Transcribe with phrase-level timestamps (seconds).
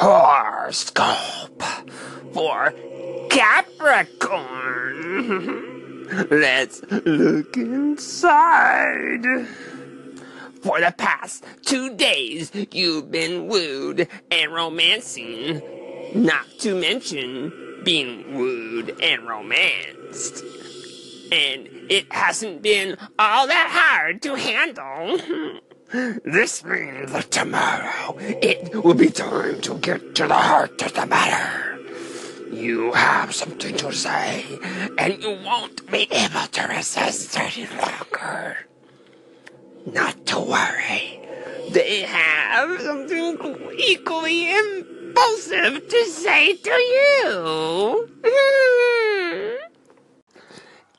[0.00, 1.62] horoscope
[2.32, 2.72] for
[3.28, 4.88] Capricorn.
[6.30, 9.26] Let's look inside.
[10.62, 15.60] For the past two days, you've been wooed and romancing,
[16.14, 20.42] not to mention being wooed and romanced.
[21.30, 25.60] And it hasn't been all that hard to handle.
[25.92, 31.04] This means that tomorrow it will be time to get to the heart of the
[31.04, 31.80] matter.
[32.52, 34.44] You have something to say,
[34.98, 38.58] and you won't be able to resist any longer.
[39.84, 41.20] Not to worry.
[41.70, 43.36] They have something
[43.76, 48.10] equally impulsive to say to you.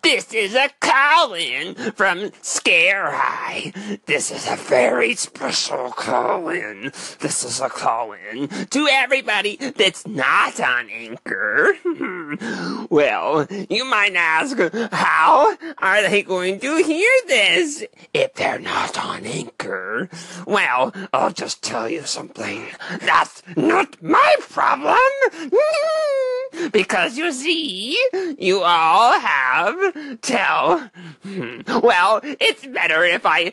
[0.03, 3.71] This is a call-in from Scare Eye.
[4.07, 6.91] This is a very special call-in.
[7.19, 11.75] This is a call-in to everybody that's not on Anchor.
[12.89, 14.58] well, you might ask,
[14.91, 20.09] how are they going to hear this if they're not on Anchor?
[20.47, 22.65] Well, I'll just tell you something.
[23.02, 24.97] That's not my problem.
[26.71, 27.97] because you see,
[28.38, 29.91] you all have
[30.22, 30.89] tell.
[31.23, 33.52] Well, it's better if I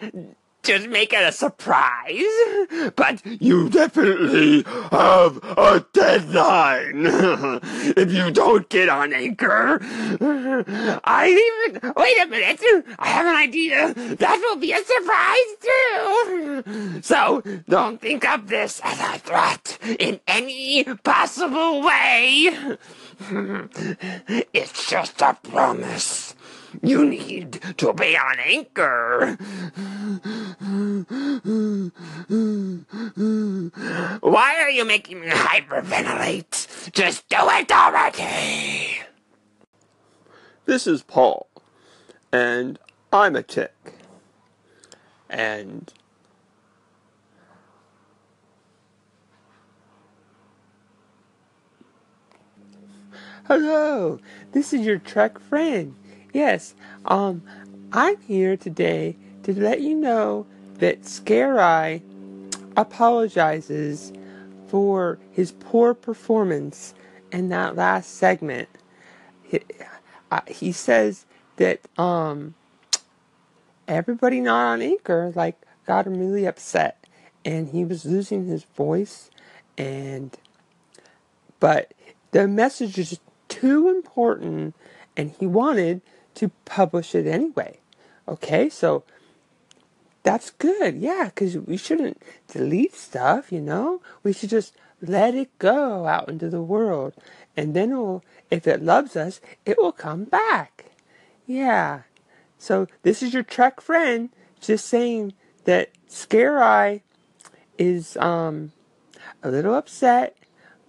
[0.69, 2.93] just make it a surprise.
[2.95, 7.07] But you definitely have a deadline.
[7.97, 11.93] if you don't get on Anchor, I even.
[11.97, 12.61] Wait a minute.
[12.99, 13.95] I have an idea.
[13.95, 17.03] That will be a surprise too.
[17.03, 22.77] So don't think of this as a threat in any possible way.
[24.53, 26.35] it's just a promise.
[26.83, 29.37] You need to be on anchor.
[34.21, 36.93] Why are you making me hyperventilate?
[36.93, 39.01] Just do it already.
[40.67, 41.49] This is Paul,
[42.31, 42.79] and
[43.13, 43.75] I'm a tick.
[45.31, 45.93] And
[53.49, 54.21] Hello,
[54.53, 55.95] this is your truck friend.
[56.35, 56.75] Yes,
[57.07, 57.43] um,
[57.93, 62.03] I'm here today to let you know that Scare Eye
[62.77, 64.13] apologizes
[64.67, 66.93] for his poor performance
[67.33, 68.69] in that last segment.
[69.43, 69.61] He,
[70.31, 71.25] uh, he says
[71.57, 72.55] that um,
[73.89, 77.07] everybody not on Anchor like got him really upset,
[77.47, 79.31] and he was losing his voice,
[79.79, 80.37] and
[81.61, 81.95] but
[82.33, 83.19] the message is
[83.61, 84.75] too important,
[85.17, 86.03] and he wanted
[86.35, 87.79] to publish it anyway.
[88.27, 89.05] Okay, so
[90.23, 90.97] that's good.
[90.97, 94.01] Yeah, because we shouldn't delete stuff, you know?
[94.23, 97.15] We should just let it go out into the world.
[97.57, 100.93] And then will, if it loves us, it will come back.
[101.47, 102.03] Yeah.
[102.59, 104.31] So this is your Trek friend
[104.61, 105.33] just saying
[105.65, 107.03] that Scare Eye
[107.79, 108.73] is um
[109.43, 110.37] a little upset,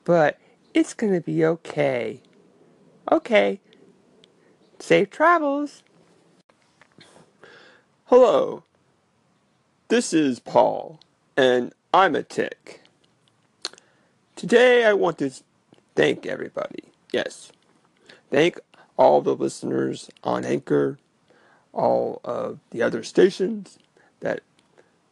[0.03, 0.39] but
[0.73, 2.21] it's gonna be okay.
[3.11, 3.59] Okay.
[4.79, 5.83] Safe travels.
[8.05, 8.63] Hello.
[9.87, 10.99] This is Paul,
[11.35, 12.81] and I'm a tick.
[14.35, 15.31] Today I want to
[15.95, 16.83] thank everybody.
[17.11, 17.51] Yes.
[18.29, 18.59] Thank
[18.97, 20.99] all the listeners on Anchor,
[21.73, 23.79] all of the other stations
[24.19, 24.41] that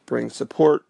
[0.06, 0.86] bring support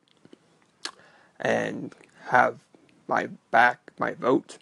[1.39, 1.95] and
[2.25, 2.59] have
[3.07, 4.57] my back, my vote.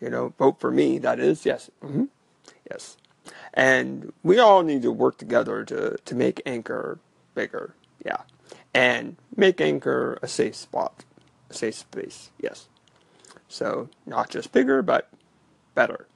[0.00, 1.70] You know, vote for me, that is, yes.
[1.82, 2.04] Mm-hmm.
[2.70, 2.96] Yes.
[3.54, 6.98] And we all need to work together to, to make Anchor
[7.34, 7.74] bigger.
[8.04, 8.22] Yeah.
[8.74, 11.04] And make Anchor a safe spot,
[11.48, 12.30] a safe space.
[12.38, 12.68] Yes.
[13.48, 15.08] So not just bigger, but
[15.74, 16.06] better.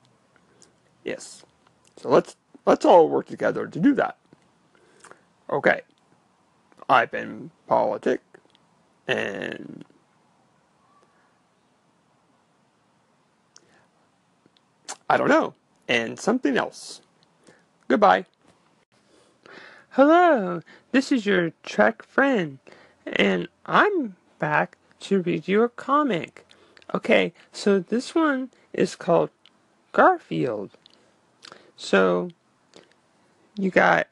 [1.04, 1.44] Yes.
[1.96, 4.16] So let's let's all work together to do that.
[5.48, 5.82] Okay.
[6.88, 8.20] I've been politic
[9.06, 9.84] and
[15.08, 15.54] I don't know.
[15.88, 17.00] And something else.
[17.88, 18.26] Goodbye.
[19.90, 20.60] Hello,
[20.92, 22.58] this is your Trek friend,
[23.04, 26.46] and I'm back to read you a comic.
[26.94, 29.30] Okay, so this one is called
[29.92, 30.70] Garfield.
[31.76, 32.28] So,
[33.56, 34.06] you got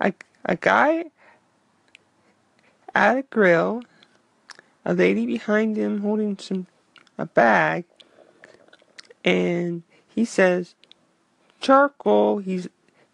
[0.00, 0.12] a,
[0.44, 1.04] a guy
[2.94, 3.82] at a grill,
[4.84, 6.66] a lady behind him holding some
[7.18, 7.84] a bag,
[9.24, 9.82] and
[10.14, 10.74] he says,
[11.60, 12.38] charcoal.
[12.38, 12.68] He's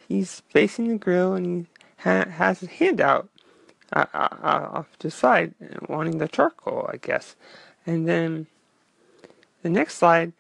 [0.09, 1.67] he's facing the grill and he
[2.03, 3.29] ha- has his hand out
[3.93, 5.55] uh, uh, off to the side,
[5.89, 7.37] wanting the charcoal, I guess.
[7.87, 8.47] And then
[9.63, 10.33] the next slide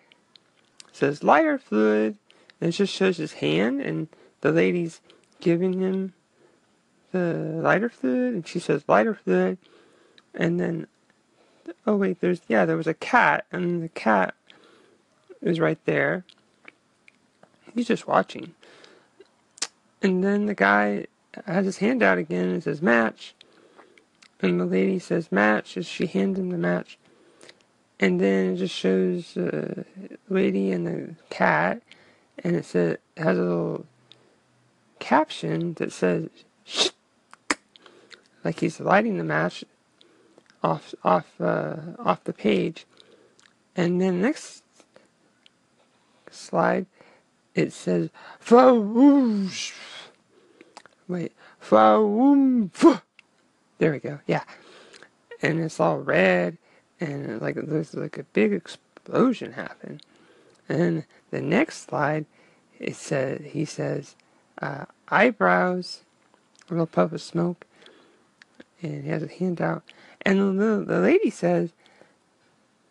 [0.92, 2.16] says lighter fluid,
[2.60, 4.08] and it just shows his hand, and
[4.40, 5.00] the lady's
[5.40, 6.12] giving him
[7.12, 9.58] the lighter fluid, and she says lighter fluid,
[10.34, 10.86] and then
[11.86, 14.34] oh wait, there's yeah, there was a cat, and the cat
[15.40, 16.24] is right there.
[17.78, 18.56] He's just watching,
[20.02, 21.06] and then the guy
[21.46, 23.36] has his hand out again and says match,
[24.40, 25.76] and the lady says match.
[25.76, 26.98] As she hands him the match,
[28.00, 29.84] and then it just shows the
[30.28, 31.80] lady and the cat,
[32.42, 33.86] and it says it has a little
[34.98, 36.30] caption that says
[36.64, 36.88] Shh!
[38.42, 39.64] like he's lighting the match
[40.64, 42.86] off off uh, off the page,
[43.76, 44.64] and then next
[46.28, 46.86] slide
[47.58, 49.72] it says Fawoosh.
[51.08, 52.70] Wait, Fawoom.
[53.78, 54.20] There we go.
[54.26, 54.44] Yeah,
[55.42, 56.56] and it's all red,
[57.00, 60.00] and like there's like a big explosion happen.
[60.68, 62.26] And the next slide,
[62.78, 64.14] it says he says
[64.62, 66.02] uh, eyebrows,
[66.68, 67.66] a little puff of smoke,
[68.82, 69.82] and he has a hand out.
[70.22, 71.70] And the, the lady says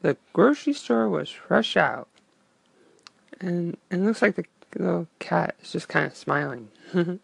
[0.02, 2.10] the grocery store was fresh out.
[3.40, 6.70] And, and it looks like the little cat is just kind of smiling.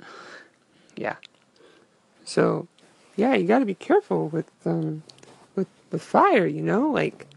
[0.96, 1.16] yeah.
[2.26, 2.68] So,
[3.16, 5.04] yeah, you got to be careful with um,
[5.56, 6.46] with with fire.
[6.46, 7.28] You know, like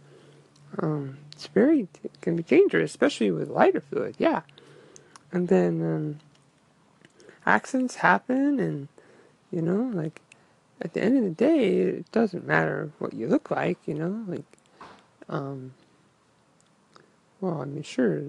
[0.78, 4.16] um, it's very it can be dangerous, especially with lighter fluid.
[4.18, 4.42] Yeah.
[5.32, 6.18] And then um,
[7.44, 8.88] accidents happen, and
[9.50, 10.20] you know, like
[10.80, 14.24] at the end of the day, it doesn't matter what you look like, you know,
[14.28, 14.44] like,
[15.28, 15.72] um,
[17.40, 18.22] well, I mean, sure,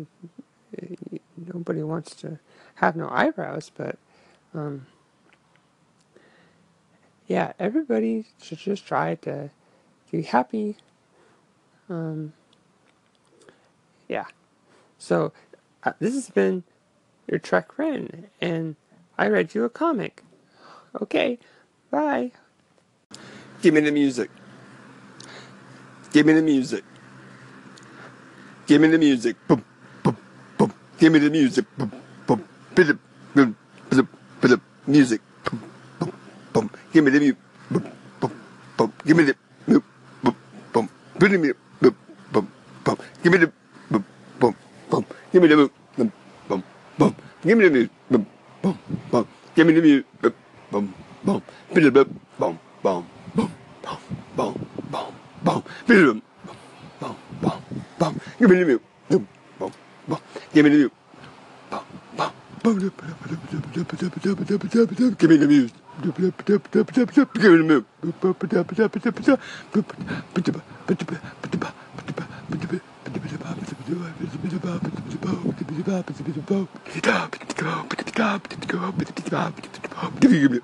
[1.53, 2.39] nobody wants to
[2.75, 3.97] have no eyebrows, but,
[4.53, 4.87] um,
[7.27, 9.49] yeah, everybody should just try to
[10.11, 10.77] be happy.
[11.89, 12.33] Um,
[14.07, 14.25] yeah.
[14.97, 15.33] So,
[15.83, 16.63] uh, this has been
[17.27, 18.75] your Trek Ren, and
[19.17, 20.23] I read you a comic.
[21.01, 21.39] Okay.
[21.91, 22.31] Bye.
[23.61, 24.29] Give me the music.
[26.11, 26.83] Give me the music.
[28.65, 29.35] Give me the music.
[29.47, 29.63] Boom.
[30.99, 31.65] Give me the music.
[32.75, 32.99] Bit of,
[33.89, 34.07] bit of,
[34.41, 35.21] bit of music.
[36.93, 37.37] Give me the music.
[39.05, 39.35] Give me the.
[39.71, 39.81] Bit
[40.79, 40.89] of.
[43.23, 43.53] Give me the.
[45.33, 46.81] Give me the.
[47.43, 47.89] Give me the.
[48.09, 48.25] Boom,
[48.63, 48.73] boom,
[49.11, 49.25] boom.
[49.55, 50.33] Give me the music.
[51.73, 52.09] Biddy boom,
[52.39, 53.05] boom, boom,
[53.35, 53.55] boom, boom,
[54.37, 54.55] boom,
[54.91, 55.13] boom,
[55.43, 56.21] boom, biddy boom,
[56.99, 57.53] boom, boom,
[57.99, 58.63] boom, give me
[59.09, 59.36] the
[60.07, 60.19] bam.
[60.55, 60.91] Yemin ediyorum.
[61.71, 61.81] Bam
[62.17, 62.31] bam.
[80.23, 80.63] Yemin ediyorum.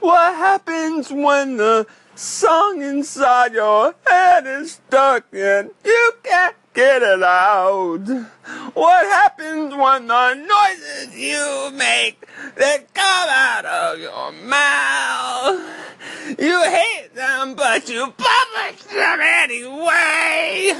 [0.00, 7.22] What happens when the song inside your head is stuck and you can't get it
[7.22, 8.06] out?
[8.78, 15.60] What happens when the noises you make that come out of your mouth?
[16.38, 20.74] You hate them, but you publish them anyway.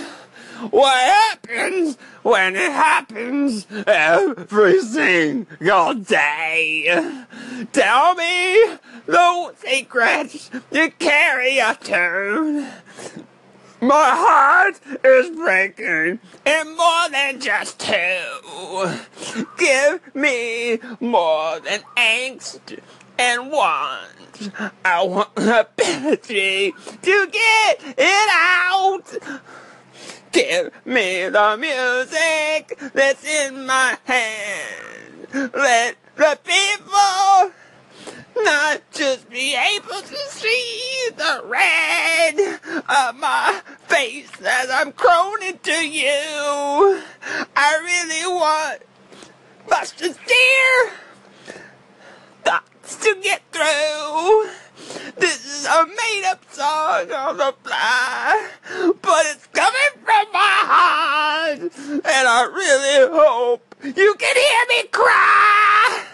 [0.71, 7.25] What happens when it happens every single day?
[7.73, 8.77] Tell me
[9.07, 12.69] the secrets you carry a tune.
[13.81, 19.45] My heart is breaking in more than just two.
[19.57, 22.81] Give me more than angst
[23.19, 24.51] and want.
[24.85, 29.17] I want the ability to get it out.
[30.33, 35.53] Give me the music that's in my hand.
[35.55, 37.53] Let the people
[38.37, 45.89] not just be able to see the red of my face as I'm croning to
[45.89, 47.03] you.
[47.57, 48.83] I really want
[49.69, 50.93] Buster dear
[52.43, 54.51] thoughts to get through.
[55.17, 58.51] This is a made up song on the fly,
[59.03, 66.08] but it's coming from my heart, and I really hope you can hear me cry.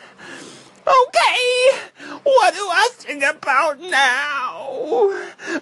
[0.86, 1.78] Okay,
[2.24, 5.10] what do I sing about now?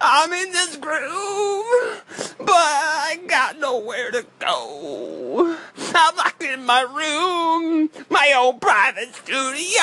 [0.00, 2.02] I'm in this groove,
[2.38, 5.56] but I got nowhere to go
[6.40, 9.82] in my room, my own private studio.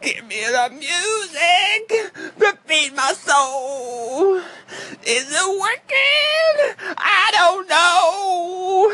[0.00, 4.38] Give me the music to feed my soul.
[5.06, 6.94] Is it working?
[6.98, 8.92] I don't know.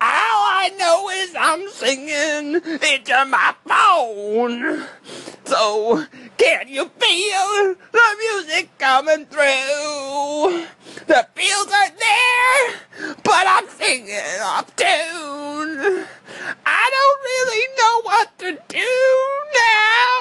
[0.00, 4.86] All I know is I'm singing into my phone.
[5.44, 6.04] So,
[6.36, 10.66] can you feel the music coming through?
[11.06, 16.04] The feels are there, but I'm singing off tune.
[16.64, 18.92] I don't really know what to do
[19.54, 20.14] now.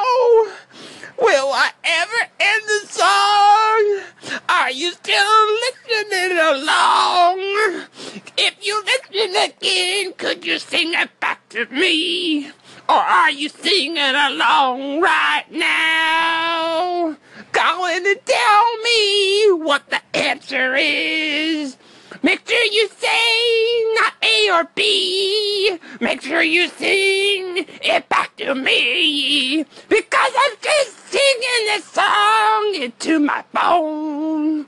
[1.19, 4.41] Will I ever end the song?
[4.50, 7.38] Are you still listening along?
[8.38, 12.51] If you listen again, could you sing it back to me?
[12.89, 17.15] Or are you singing along right now?
[17.51, 21.77] Calling to tell me what the answer is.
[22.24, 25.77] Make sure you say not A or B.
[25.99, 29.65] Make sure you sing it back to me.
[29.89, 34.65] Because I'm just singing this song into my phone.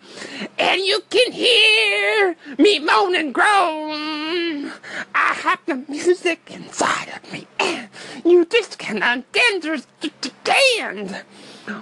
[0.58, 4.72] And you can hear me moan and groan.
[5.16, 7.48] I have the music inside of me.
[7.60, 7.90] And
[8.26, 9.80] you just can't understand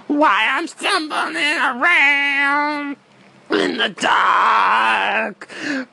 [0.06, 2.96] why I'm stumbling around
[3.50, 5.48] in the dark,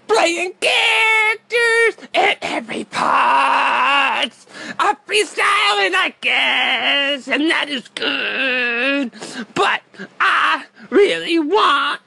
[0.08, 4.32] playing characters at every part.
[4.78, 5.46] I freestyle
[5.76, 9.12] freestyling, I guess, and that is good.
[9.54, 9.82] But
[10.20, 12.02] I really want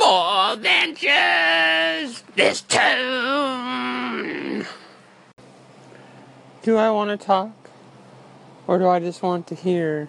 [0.00, 2.82] more than just this tune.
[6.62, 7.50] Do I want to talk?
[8.66, 10.08] Or do I just want to hear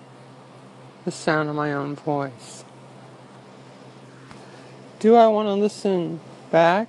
[1.05, 2.62] the sound of my own voice?
[5.03, 6.88] Do I want to listen back?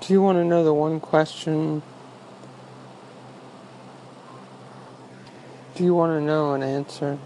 [0.00, 1.82] Do you want to know the one question?
[5.74, 7.18] Do you want to know an answer?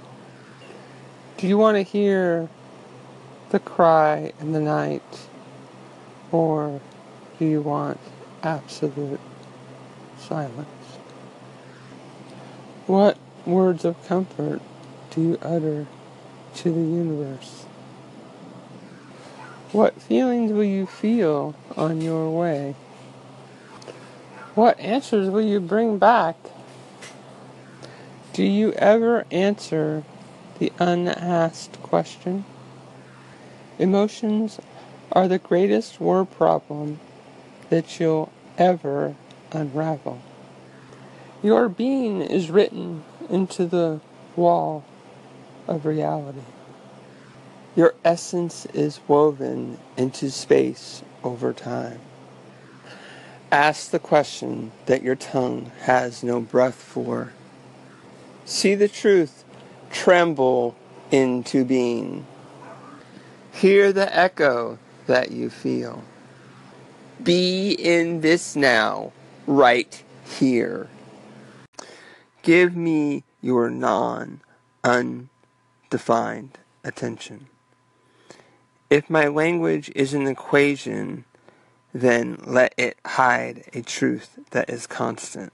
[1.37, 2.49] Do you want to hear
[3.51, 5.29] the cry in the night?
[6.33, 6.81] Or
[7.39, 8.01] do you want
[8.43, 9.21] absolute
[10.19, 10.97] silence?
[12.87, 14.63] What words of comfort
[15.11, 15.87] do you utter
[16.57, 17.65] to the universe?
[19.73, 22.75] What feelings will you feel on your way?
[24.55, 26.37] What answers will you bring back?
[28.33, 30.03] Do you ever answer
[30.59, 32.45] the unasked question?
[33.79, 34.61] Emotions
[35.13, 37.01] are the greatest word problem
[37.71, 39.15] that you'll ever
[39.53, 40.21] unravel.
[41.43, 44.01] Your being is written into the
[44.37, 44.85] wall
[45.71, 46.43] of reality.
[47.77, 52.01] Your essence is woven into space over time.
[53.53, 57.33] Ask the question that your tongue has no breath for.
[58.45, 59.45] See the truth
[59.91, 60.77] tremble
[61.13, 62.27] into being.
[63.53, 66.03] Hear the echo that you feel.
[67.23, 69.13] Be in this now,
[69.47, 70.89] right here.
[72.43, 74.41] Give me your non
[75.91, 77.49] undefined attention.
[78.89, 81.25] If my language is an equation,
[81.93, 85.53] then let it hide a truth that is constant.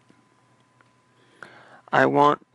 [1.91, 2.47] I want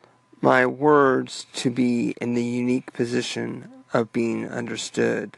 [0.42, 5.38] my words to be in the unique position of being understood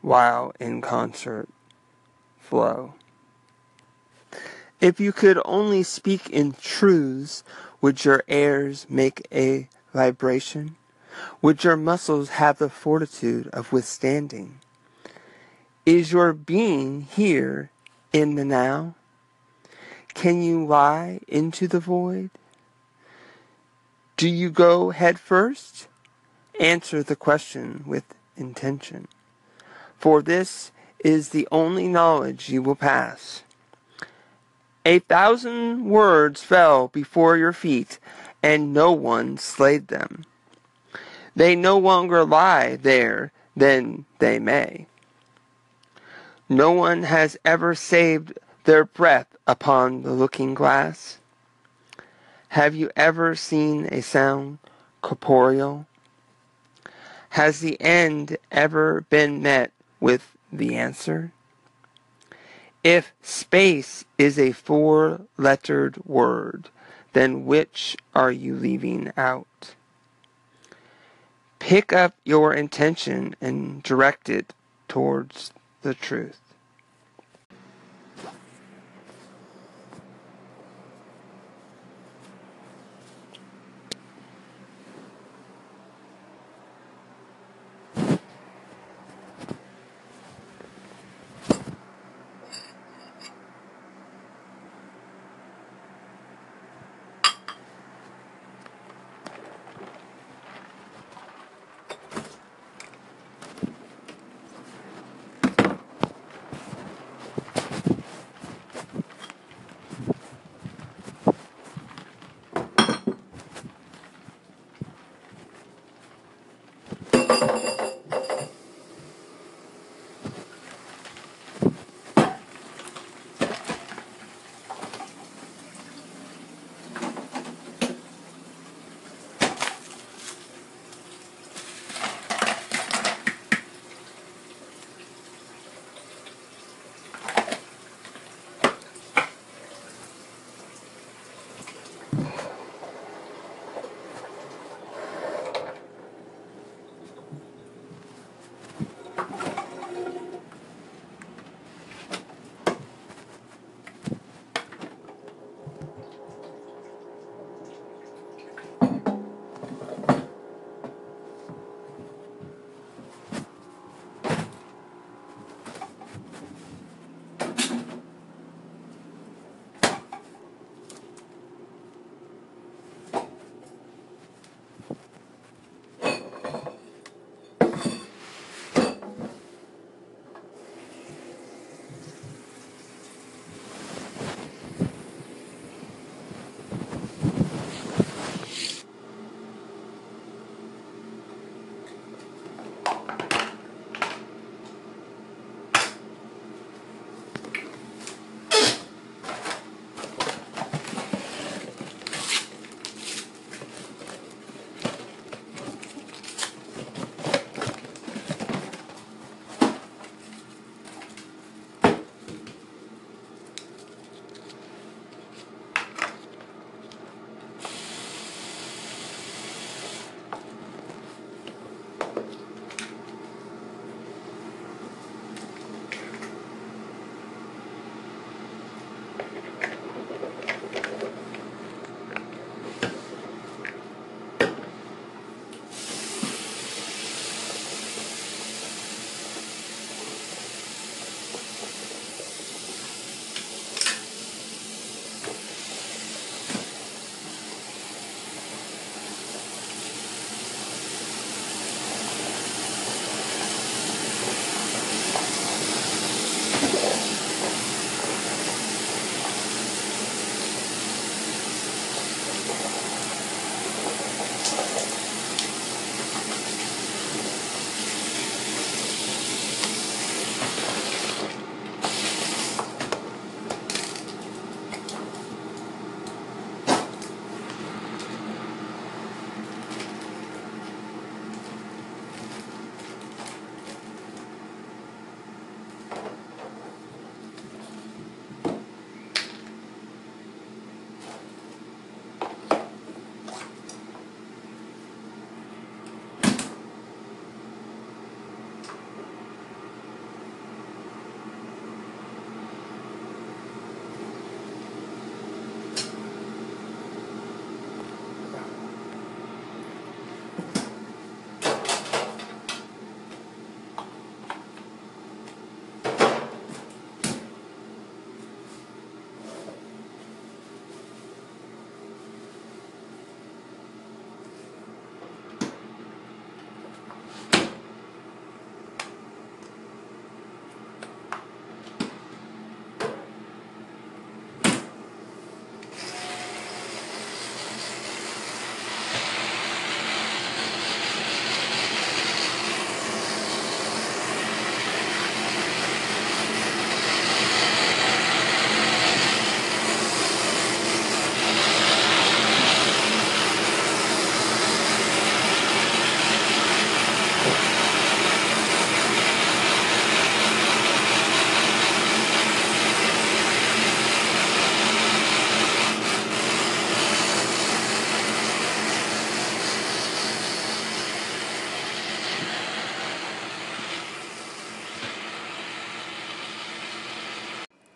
[0.00, 1.48] while in concert
[2.40, 2.94] flow.
[4.80, 7.44] If you could only speak in truths,
[7.82, 10.76] would your airs make a vibration?
[11.40, 14.58] Would your muscles have the fortitude of withstanding?
[15.84, 17.70] Is your being here
[18.12, 18.94] in the now?
[20.14, 22.30] Can you lie into the void?
[24.16, 25.88] Do you go head first?
[26.60, 28.04] Answer the question with
[28.36, 29.08] intention.
[29.98, 30.70] For this
[31.04, 33.42] is the only knowledge you will pass.
[34.84, 37.98] A thousand words fell before your feet,
[38.42, 40.24] and no one slayed them.
[41.34, 44.86] They no longer lie there than they may.
[46.48, 51.18] No one has ever saved their breath upon the looking glass.
[52.48, 54.58] Have you ever seen a sound
[55.00, 55.86] corporeal?
[57.30, 61.32] Has the end ever been met with the answer?
[62.84, 66.68] If space is a four lettered word,
[67.14, 69.74] then which are you leaving out?
[71.62, 74.52] Pick up your intention and direct it
[74.88, 75.52] towards
[75.82, 76.40] the truth.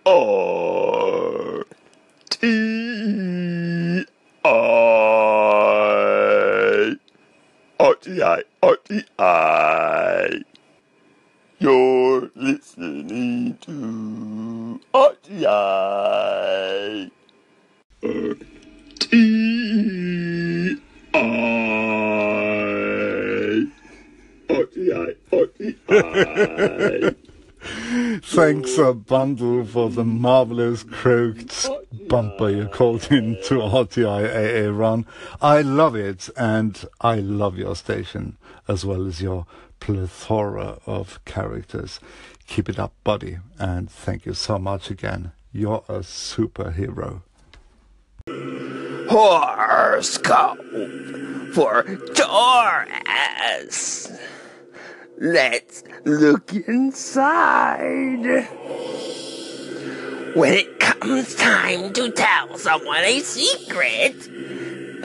[0.08, 1.64] R
[2.30, 4.04] T
[4.44, 4.48] I
[7.80, 10.42] R T I R T I.
[11.58, 17.10] You're listening to RTI.
[19.00, 20.76] T
[21.14, 21.18] I
[24.48, 27.16] RTI RTI.
[28.22, 35.06] Thanks a bundle for the marvelous croaked oh, bumper you called into RTI run.
[35.40, 38.36] I love it and I love your station
[38.68, 39.46] as well as your
[39.80, 42.00] plethora of characters.
[42.46, 45.32] Keep it up, buddy, and thank you so much again.
[45.52, 47.22] You're a superhero.
[49.08, 50.58] Horoscope
[51.52, 51.82] for
[52.14, 54.12] Taurus.
[55.18, 58.46] Let's look inside.
[60.34, 64.30] When it comes time to tell someone a secret,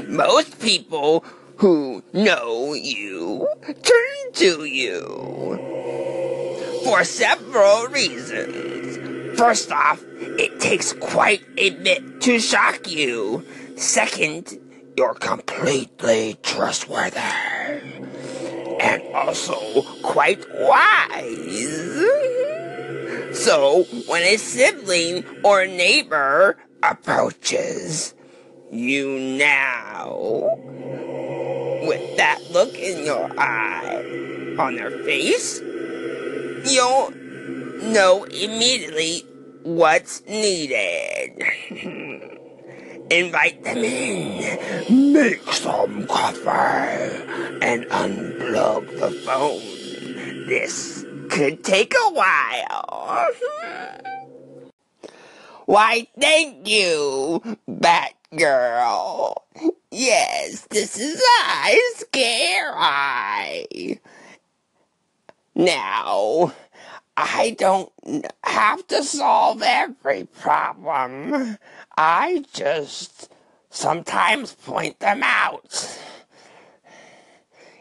[0.10, 1.24] most people
[1.56, 5.58] who know you turn to you
[6.84, 9.39] for several reasons.
[9.39, 13.45] First off, it takes quite a bit to shock you.
[13.78, 14.60] Second,
[14.97, 17.51] you're completely trustworthy
[18.82, 22.02] and also quite wise.
[23.34, 28.15] So, when a sibling or neighbor approaches
[28.72, 30.50] you now,
[31.84, 35.62] with that look in your eye on their face,
[36.65, 37.12] you'll
[37.91, 39.24] know immediately
[39.63, 41.44] what's needed.
[43.12, 46.47] Invite them in, make some coffee,
[47.62, 50.47] and unplug the phone.
[50.47, 53.28] This could take a while.
[55.65, 59.36] Why, thank you, Batgirl.
[59.91, 64.00] Yes, this is I, Scare Eye.
[65.54, 66.54] Now,
[67.17, 67.91] I don't
[68.43, 71.58] have to solve every problem.
[71.97, 73.32] I just
[73.69, 76.00] sometimes point them out.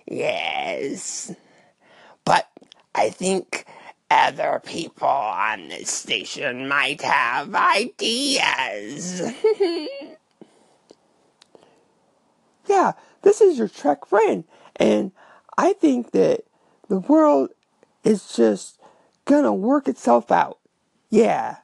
[0.06, 1.34] Yes.
[2.24, 2.48] But
[2.94, 3.64] I think
[4.10, 9.20] other people on this station might have ideas.
[12.66, 14.42] yeah, this is your Trek friend,
[14.76, 15.12] and
[15.56, 16.40] I think that
[16.88, 17.50] the world
[18.02, 18.79] is just
[19.30, 20.58] gonna work itself out.
[21.08, 21.58] Yeah,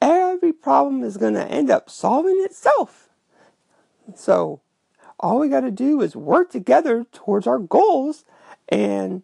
[0.00, 3.08] every problem is gonna end up solving itself.
[4.14, 4.60] So,
[5.18, 8.24] all we gotta do is work together towards our goals,
[8.68, 9.22] and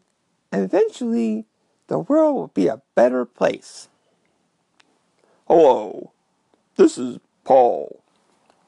[0.52, 1.46] eventually
[1.86, 3.88] the world will be a better place.
[5.46, 6.10] Hello,
[6.74, 8.00] this is Paul,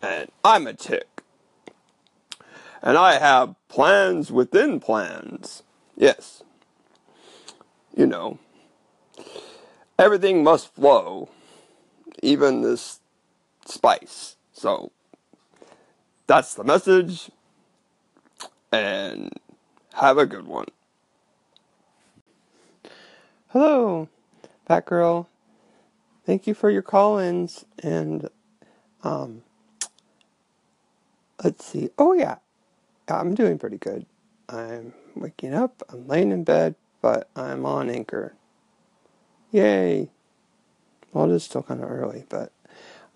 [0.01, 1.23] and I'm a tick.
[2.83, 5.65] And I have plans within plans.
[5.97, 6.45] Yes.
[7.97, 8.39] You know,
[9.99, 11.29] everything must flow,
[12.23, 13.01] even this
[13.65, 14.37] spice.
[14.53, 14.93] So,
[16.27, 17.31] that's the message,
[18.73, 19.33] and
[19.95, 20.67] have a good one.
[23.49, 24.09] Hello,
[24.69, 25.27] Batgirl.
[26.27, 28.29] Thank you for your call-ins and
[29.05, 29.43] um
[31.43, 31.91] let's see.
[31.97, 32.37] Oh yeah.
[33.09, 34.05] I'm doing pretty good.
[34.49, 38.35] I'm waking up, I'm laying in bed, but I'm on anchor.
[39.57, 40.11] Yay.
[41.15, 42.53] Well, it is still kind of early, but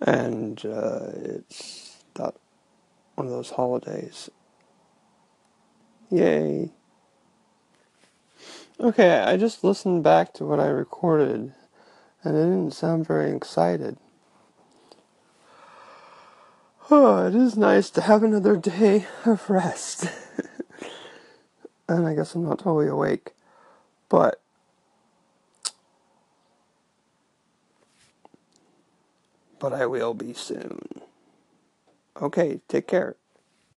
[0.01, 2.35] and uh, it's that
[3.15, 4.31] one of those holidays.
[6.09, 6.71] Yay.
[8.81, 11.53] Okay, I just listened back to what I recorded,
[12.25, 13.99] and it didn't sound very excited.
[16.91, 20.09] Oh, it is nice to have another day of rest.
[21.87, 23.33] and I guess I'm not totally awake,
[24.09, 24.41] but
[29.61, 30.81] but I will be soon.
[32.21, 33.15] Okay, take care.